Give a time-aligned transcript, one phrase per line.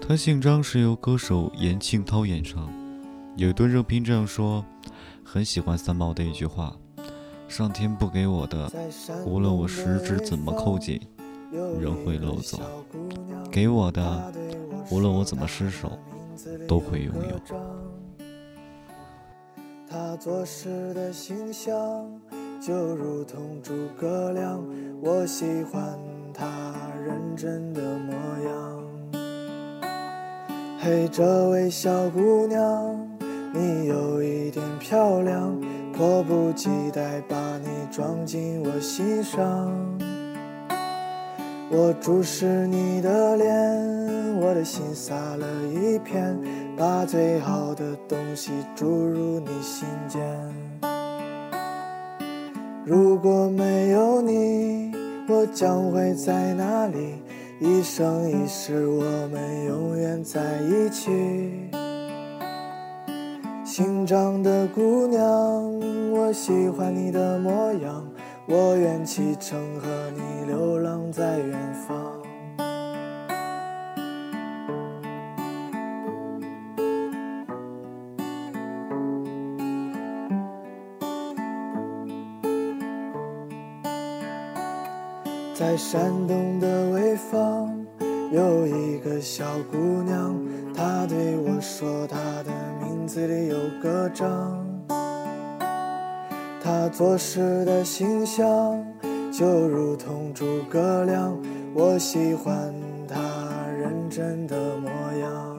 [0.00, 2.72] 他姓张，是由歌手严庆涛演唱。
[3.36, 4.64] 有一段热评这样说
[5.24, 6.76] ：“很喜欢三毛的一句话，
[7.48, 8.70] 上天不给我的，
[9.24, 11.00] 无论我十指怎么扣紧，
[11.50, 12.58] 仍会漏走；
[13.50, 14.32] 给我的，
[14.90, 15.98] 无论我怎么失手，
[16.68, 17.40] 都会拥有。”
[19.88, 21.72] 他做事的形象
[22.60, 24.62] 就如同诸葛亮，
[25.00, 25.98] 我喜欢
[26.32, 26.74] 他
[27.36, 28.14] 真的模
[28.48, 28.82] 样。
[30.78, 33.06] 嘿，这位小姑娘。
[33.52, 35.58] 你有一点漂亮，
[35.92, 39.72] 迫不及待把你装进我心上。
[41.70, 46.38] 我注视你的脸，我的心洒了一片，
[46.76, 50.22] 把最好的东西注入你心间。
[52.84, 54.92] 如果没有你，
[55.28, 57.14] 我将会在哪里？
[57.58, 61.10] 一生一世，我们永远在一起。
[63.64, 65.22] 新长的姑娘，
[66.12, 68.06] 我喜欢你的模样，
[68.46, 72.15] 我愿启程和你流浪在远方。
[85.58, 87.74] 在山东的潍坊，
[88.30, 90.38] 有一个小姑娘，
[90.74, 93.06] 她对我说她的名。
[93.06, 94.62] 字里有个张，
[96.62, 98.84] 她做事的形象
[99.32, 101.34] 就如同诸葛亮，
[101.72, 102.74] 我喜欢
[103.08, 103.16] 她
[103.80, 105.56] 认真的模样。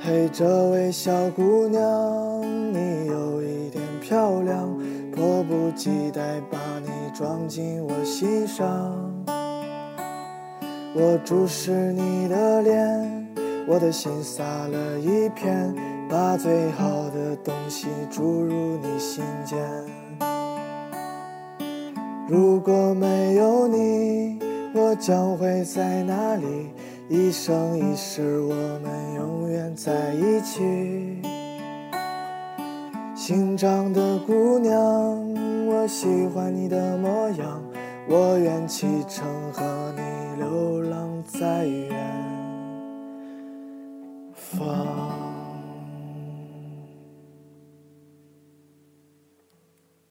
[0.00, 2.40] 嘿，这位小姑娘，
[2.72, 4.74] 你有一点漂亮，
[5.72, 8.66] 期待把你装进我心上。
[10.94, 13.26] 我注视你的脸。
[13.66, 15.72] 我的心洒了一片，
[16.08, 19.58] 把最好的东西注入你心间。
[22.26, 24.40] 如果没有你，
[24.74, 26.70] 我将会在哪里？
[27.08, 31.22] 一生一世，我们永远在一起。
[33.14, 34.72] 新长的姑娘，
[35.90, 37.60] 喜欢你的模样，
[38.08, 42.19] 我愿启程和你流浪在远。